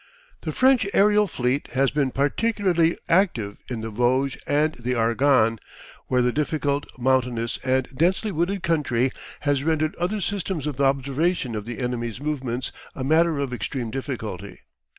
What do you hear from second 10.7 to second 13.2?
observation of the enemy's movements a